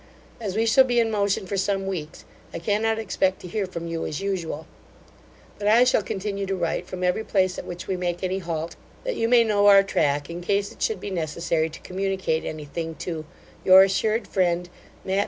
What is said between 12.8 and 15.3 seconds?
to Your assured friend, MATT.